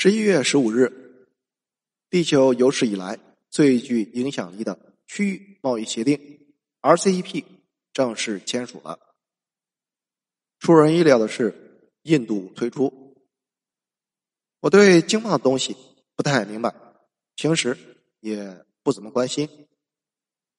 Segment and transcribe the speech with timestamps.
[0.00, 1.26] 十一月十五日，
[2.08, 3.18] 地球有史以来
[3.50, 6.38] 最具影响力的区域贸易协定
[6.82, 7.44] RCEP
[7.92, 9.00] 正式签署了。
[10.60, 13.16] 出人意料的是，印度退出。
[14.60, 15.76] 我对经贸的东西
[16.14, 16.72] 不太明白，
[17.34, 17.76] 平时
[18.20, 19.48] 也不怎么关心。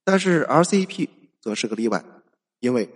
[0.03, 1.07] 但是 RCEP
[1.39, 2.03] 则是个例外，
[2.59, 2.89] 因为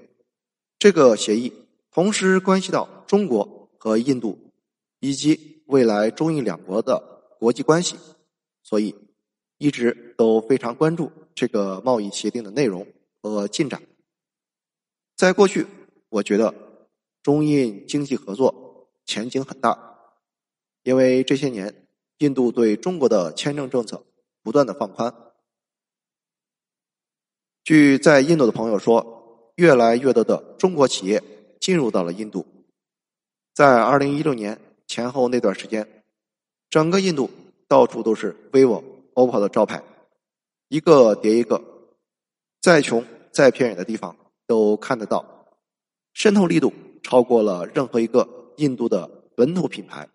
[0.78, 1.54] 这个协议
[1.90, 4.52] 同时关系到中国和印度
[5.00, 5.53] 以及。
[5.68, 7.98] 未来中印两国的国际关系，
[8.62, 8.96] 所以
[9.58, 12.86] 一直都非常关注这个贸易协定的内容
[13.22, 13.82] 和进展。
[15.16, 15.66] 在过去，
[16.10, 16.54] 我觉得
[17.22, 20.00] 中印经济合作前景很大，
[20.84, 21.88] 因为这些年
[22.18, 24.06] 印度对中国的签证政策
[24.42, 25.16] 不断的放宽。
[27.64, 31.24] 据在印度的朋友说，越来越多的中国企业
[31.62, 32.46] 进入到了印度，
[33.54, 34.60] 在二零一六年。
[34.94, 36.04] 前后那段时间，
[36.70, 37.28] 整个印度
[37.68, 38.84] 到处都是 vivo、
[39.16, 39.82] OPPO 的招牌，
[40.68, 41.60] 一个叠一个，
[42.62, 45.48] 再穷再偏远的地方都看得到，
[46.14, 50.08] 渗透力度超过了任何一个印度的本土品牌。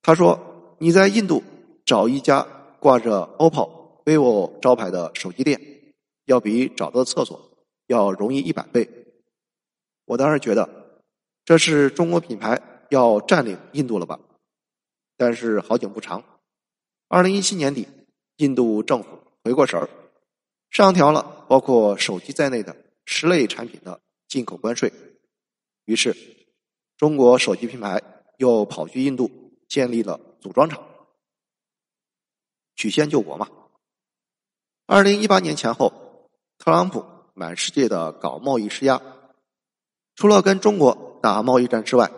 [0.00, 1.42] 他说：“你在印度
[1.84, 2.46] 找一家
[2.78, 5.60] 挂着 OPPO、vivo 招牌的手机店，
[6.26, 7.50] 要比找到厕所
[7.88, 8.88] 要容易一百倍。”
[10.06, 11.02] 我当时觉得，
[11.44, 12.70] 这是中国品牌。
[12.94, 14.20] 要占领印度了吧？
[15.16, 16.24] 但是好景不长，
[17.08, 17.88] 二零一七年底，
[18.36, 19.88] 印度政府回过神儿，
[20.70, 24.92] 上调了包括手机在内的十类产品的进口关税。
[25.86, 26.16] 于是，
[26.96, 28.00] 中国手机品牌
[28.38, 29.30] 又跑去印度
[29.68, 30.82] 建立了组装厂，
[32.76, 33.48] 曲线救国嘛。
[34.86, 36.28] 二零一八年前后，
[36.58, 39.02] 特朗普满世界的搞贸易施压，
[40.14, 42.10] 除了跟中国打贸易战之外。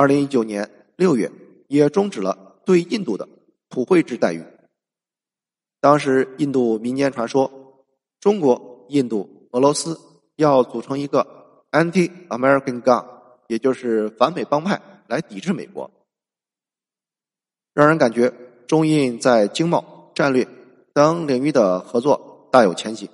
[0.00, 1.30] 二零一九年六月，
[1.68, 3.28] 也终止了对印度的
[3.68, 4.42] 普惠制待遇。
[5.78, 7.84] 当时，印度民间传说，
[8.18, 10.00] 中国、印度、俄罗斯
[10.36, 13.04] 要组成一个 anti-American gang，
[13.48, 15.90] 也就是反美帮派来抵制美国，
[17.74, 18.32] 让人感觉
[18.66, 20.48] 中印在经贸、战略
[20.94, 23.06] 等领域的合作大有前景。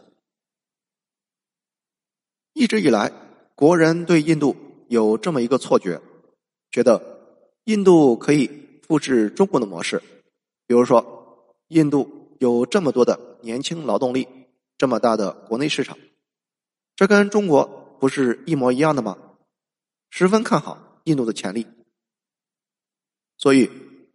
[2.53, 3.11] 一直以来，
[3.57, 4.55] 国人对印度
[4.87, 6.01] 有这么一个错觉。
[6.77, 7.01] 觉得
[7.65, 8.51] 印度可以
[8.83, 10.03] 复制中国的模式，
[10.67, 14.29] 比如说，印度有这么多的年轻劳动力，
[14.77, 15.97] 这么大的国内市场，
[16.95, 19.17] 这跟中国不是一模一样的吗？
[20.11, 21.67] 十分看好印度的潜力，
[23.39, 23.71] 所以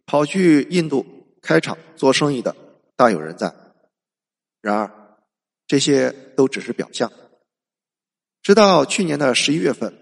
[0.06, 1.04] 跑去印度
[1.40, 2.54] 开厂做生意的
[2.94, 3.52] 大有人在。
[4.60, 5.18] 然而，
[5.66, 7.10] 这些都只是表象。
[8.40, 9.92] 直到去年的十一月份，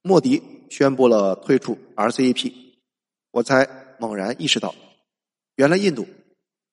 [0.00, 0.55] 莫迪。
[0.70, 2.52] 宣布了退出 RCEP，
[3.30, 4.74] 我才猛然意识到，
[5.54, 6.06] 原来印度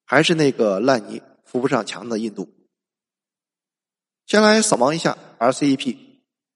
[0.05, 2.49] 还是那个烂泥扶不上墙的印度。
[4.25, 5.97] 先来扫盲一下 RCEP，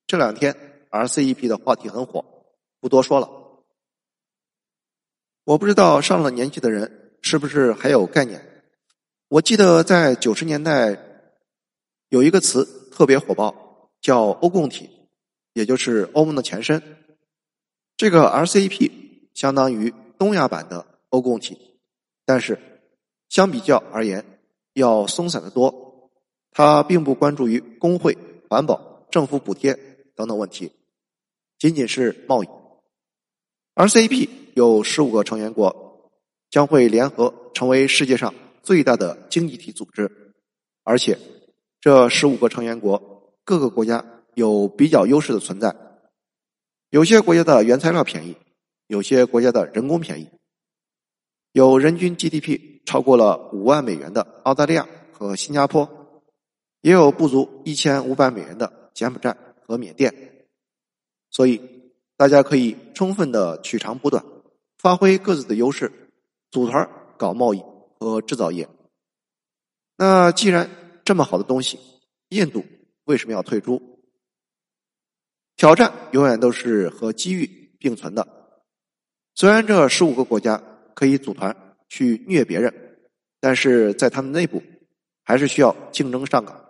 [0.05, 0.55] 这两天
[0.89, 2.23] RCEP 的话题很火，
[2.79, 3.29] 不多说了。
[5.43, 8.63] 我不知道上了年纪的人是不是还有概念？
[9.29, 10.97] 我记得在九十年代
[12.09, 14.89] 有一个词特别火爆，叫欧共体，
[15.53, 16.81] 也就是欧盟的前身。
[17.97, 18.91] 这个 RCEP
[19.33, 21.57] 相当于东亚版的欧共体，
[22.25, 22.59] 但是
[23.27, 24.23] 相比较而言
[24.73, 26.11] 要松散的多。
[26.51, 28.15] 它并不关注于工会、
[28.49, 29.77] 环保、政府补贴
[30.15, 30.71] 等等问题，
[31.57, 32.47] 仅仅是贸易。
[33.73, 36.11] RCEP 有十五个成员国，
[36.51, 40.35] 将会联合成为世界上最大的经济体组织，
[40.83, 41.17] 而且
[41.81, 45.75] 这十五个成员国各个国家有比较优势的存在。
[46.89, 48.37] 有些国家的原材料便宜，
[48.87, 50.29] 有些国家的人工便宜。
[51.51, 55.89] 有人均 GDP 超过了五万美元的澳大利亚和新加坡，
[56.81, 60.47] 也有不足一千五百美元的柬埔寨和缅甸。
[61.29, 61.61] 所以，
[62.15, 64.23] 大家可以充分的取长补短，
[64.77, 65.91] 发挥各自的优势，
[66.51, 67.62] 组团搞贸易
[68.00, 68.69] 和制造业。
[69.97, 70.69] 那既然
[71.03, 71.77] 这么好的东西，
[72.29, 72.63] 印度
[73.03, 73.96] 为什么要退出？
[75.57, 78.27] 挑战永远都是和机遇并存的。
[79.33, 80.62] 虽然这十五个国家
[80.94, 83.00] 可以组团去虐别人，
[83.39, 84.62] 但是在他们内部
[85.24, 86.63] 还是需要竞争上岗。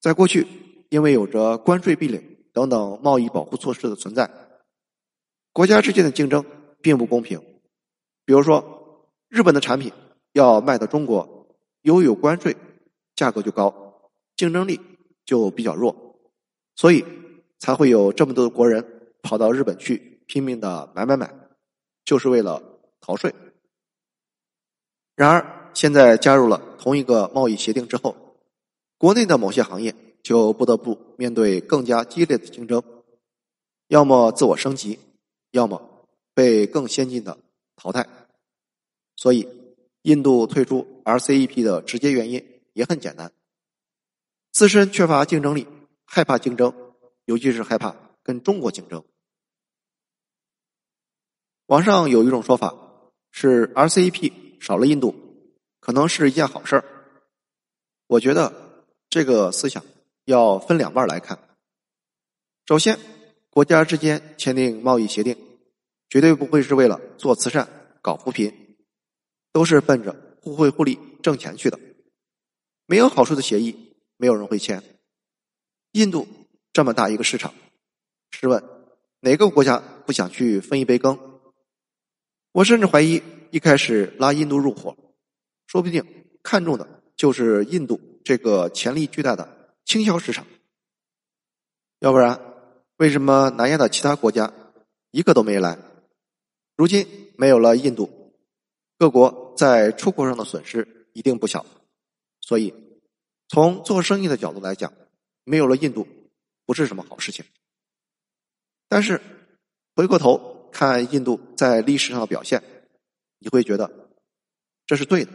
[0.00, 0.44] 在过去，
[0.88, 2.20] 因为有着关税壁垒
[2.52, 4.28] 等等贸易保护措施的存在，
[5.52, 6.44] 国家之间的竞争
[6.82, 7.40] 并不公平。
[8.24, 9.92] 比如说，日本的产品
[10.32, 12.56] 要卖到中国，由于有关税，
[13.14, 14.80] 价格就高，竞争力
[15.24, 16.18] 就比较弱，
[16.74, 17.04] 所以。
[17.58, 18.84] 才会有这么多的国人
[19.22, 21.32] 跑到日本去拼命的买买买，
[22.04, 22.62] 就是为了
[23.00, 23.34] 逃税。
[25.14, 28.36] 然而，现在加入了同一个贸易协定之后，
[28.96, 32.82] 国内的某些行业就不得不面对更加激烈的竞争，
[33.88, 34.98] 要么自我升级，
[35.50, 37.38] 要么被更先进的
[37.74, 38.06] 淘汰。
[39.16, 39.48] 所以，
[40.02, 43.32] 印度退出 RCEP 的直接原因也很简单：
[44.52, 45.66] 自身缺乏竞争力，
[46.04, 46.72] 害怕竞争，
[47.28, 49.04] 尤其是害怕跟中国竞争。
[51.66, 52.74] 网上有一种说法
[53.30, 54.48] 是 RCEP。
[54.60, 55.14] 少了印度，
[55.78, 56.84] 可能是一件好事儿。
[58.08, 59.84] 我觉得这个思想
[60.24, 61.38] 要分两半来看。
[62.66, 62.98] 首先，
[63.50, 65.36] 国家之间签订贸易协定，
[66.10, 67.68] 绝对不会是为了做慈善、
[68.02, 68.76] 搞扶贫，
[69.52, 71.78] 都是奔着互惠互利、挣钱去的。
[72.86, 74.82] 没有好处的协议，没有人会签。
[75.92, 76.26] 印度
[76.72, 77.54] 这么大一个市场，
[78.30, 78.62] 试问
[79.20, 81.18] 哪个国家不想去分一杯羹？
[82.52, 83.22] 我甚至怀疑。
[83.50, 84.94] 一开始拉印度入伙，
[85.66, 86.04] 说不定
[86.42, 86.86] 看中的
[87.16, 90.46] 就是印度这个潜力巨大的倾销市场。
[92.00, 92.38] 要不然，
[92.98, 94.52] 为什么南亚的其他国家
[95.12, 95.78] 一个都没来？
[96.76, 98.34] 如今没有了印度，
[98.98, 101.64] 各国在出口上的损失一定不小。
[102.42, 102.74] 所以，
[103.48, 104.92] 从做生意的角度来讲，
[105.44, 106.06] 没有了印度
[106.68, 107.42] 不是什么好事情。
[108.90, 109.18] 但是，
[109.96, 112.62] 回过头看印度在历史上的表现。
[113.38, 114.10] 你会觉得
[114.84, 115.32] 这是对的。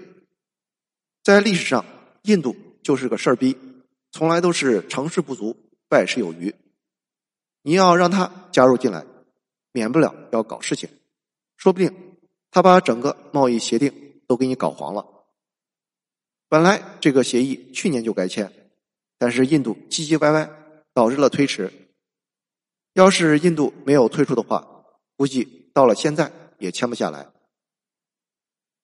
[1.23, 1.83] 在历史上，
[2.23, 2.53] 印度
[2.83, 3.57] 就是个事儿逼，
[4.11, 5.55] 从来都是成事不足，
[5.87, 6.53] 败事有余。
[7.61, 9.05] 你要让他加入进来，
[9.71, 10.89] 免不了要搞事情，
[11.55, 12.17] 说不定
[12.51, 15.07] 他把整个贸易协定都给你搞黄了。
[16.49, 18.51] 本来这个协议去年就该签，
[19.17, 20.49] 但是印度唧唧歪歪，
[20.93, 21.71] 导致了推迟。
[22.93, 24.85] 要是印度没有退出的话，
[25.15, 27.27] 估计到了现在也签不下来。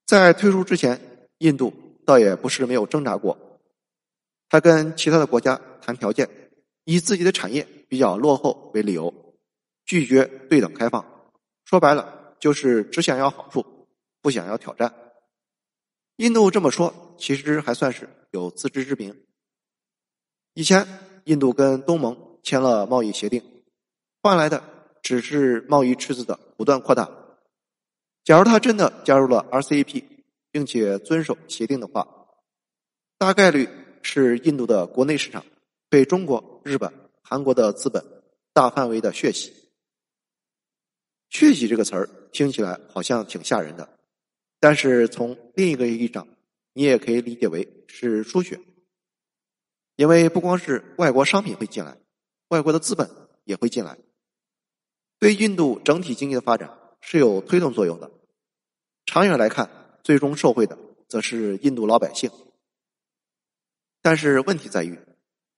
[0.06, 1.72] 在退出之前，印度
[2.06, 3.38] 倒也不是没有挣扎过。
[4.50, 6.28] 他跟其他的国家谈条件，
[6.86, 9.36] 以自己的产业比较落后为理由，
[9.86, 11.06] 拒绝对等开放。
[11.66, 13.88] 说白了，就是只想要好处，
[14.22, 14.92] 不想要挑战。
[16.16, 19.24] 印度这么说，其实还算是有自知之明。
[20.56, 20.88] 以前，
[21.26, 23.44] 印度跟东盟签了贸易协定，
[24.22, 24.64] 换来的
[25.02, 27.10] 只是贸易赤字的不断扩大。
[28.24, 30.04] 假如他真的加入了 RCEP，
[30.52, 32.08] 并且遵守协定的话，
[33.18, 33.68] 大概率
[34.02, 35.44] 是印度的国内市场
[35.90, 38.04] 被中国、日本、韩国的资本
[38.54, 39.54] 大范围的血洗。
[41.30, 43.88] 血洗这个词儿听起来好像挺吓人的，
[44.60, 46.28] 但是从另一个意义上，
[46.74, 48.60] 你也可以理解为是输血，
[50.00, 51.98] 因为不光是外国商品会进来，
[52.48, 53.10] 外国的资本
[53.44, 53.98] 也会进来，
[55.20, 58.10] 对印度整体经济的发展是有推动作用的。
[59.06, 59.70] 长远来看，
[60.02, 60.78] 最终受惠的
[61.10, 62.32] 则是印度老百姓。
[64.02, 64.98] 但是问题在于，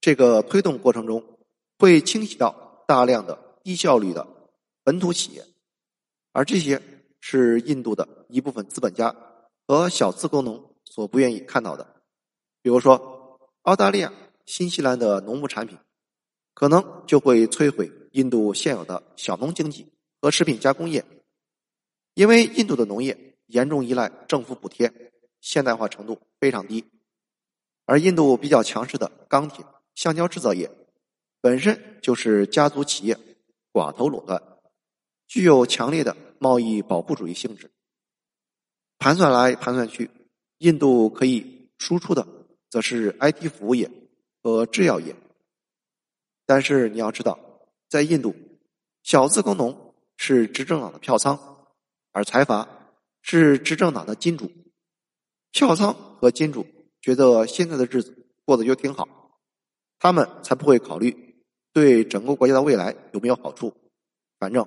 [0.00, 1.38] 这个推动过程中
[1.78, 4.26] 会清洗到大量的低效率的
[4.82, 5.46] 本土企业，
[6.32, 6.82] 而这些
[7.20, 9.14] 是印度的一部分资本家
[9.68, 12.02] 和小资工农所不愿意看到的。
[12.60, 14.12] 比如说，澳大利亚、
[14.46, 15.78] 新西兰的农牧产品，
[16.54, 21.04] 可能就会摧毁印度现有的小农经济和食品加工业，
[22.14, 23.28] 因为印度的农业。
[23.48, 25.12] 严重依赖政府补贴，
[25.42, 26.86] 现代化程度非常低，
[27.84, 29.62] 而印度比较强势的钢铁、
[29.94, 30.70] 橡胶制造业，
[31.42, 33.18] 本身就是家族企业，
[33.70, 34.42] 寡头垄断，
[35.26, 37.70] 具有强烈的贸易保护主义性质。
[38.98, 40.10] 盘算来盘算去，
[40.56, 42.26] 印度可以输出的
[42.70, 43.90] 则是 IT 服务业
[44.42, 45.14] 和制药业。
[46.44, 47.38] 但是你要知道，
[47.88, 48.34] 在印度，
[49.02, 51.38] 小资工农是执政党的票仓，
[52.12, 52.68] 而财阀。
[53.24, 54.50] 是执政党的金主，
[55.52, 56.66] 票仓和金主
[57.00, 59.38] 觉得现在的日子过得就挺好，
[60.00, 61.36] 他们才不会考虑
[61.72, 63.72] 对整个国家的未来有没有好处。
[64.40, 64.66] 反正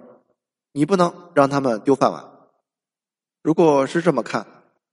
[0.72, 2.24] 你不能让他们丢饭碗。
[3.44, 4.48] 如果是这么看，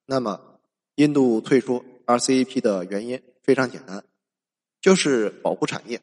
[0.07, 0.59] 那么
[0.97, 4.05] 印度退出 RCEP 的原因非常简单，
[4.83, 6.03] 就是保护产业。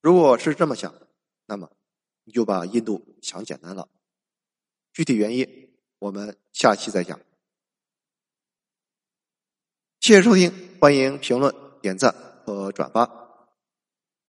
[0.00, 0.92] 如果是这么想，
[1.46, 1.70] 那么
[2.24, 3.88] 你就把印度想简单了。
[4.92, 5.68] 具体原因。
[6.00, 7.18] 我们下期再讲。
[9.98, 13.27] 谢谢收听，欢迎评论、点赞和转发。